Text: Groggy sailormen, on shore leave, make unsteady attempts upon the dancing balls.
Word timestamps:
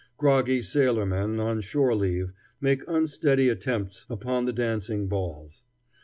Groggy 0.17 0.61
sailormen, 0.63 1.39
on 1.39 1.61
shore 1.61 1.93
leave, 1.93 2.33
make 2.59 2.81
unsteady 2.87 3.49
attempts 3.49 4.07
upon 4.09 4.45
the 4.45 4.51
dancing 4.53 5.07
balls. 5.07 5.61